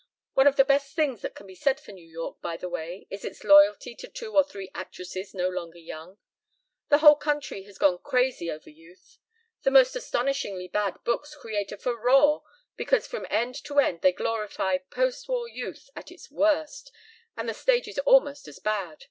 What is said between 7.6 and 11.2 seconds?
has gone crazy over youth. The most astonishingly bad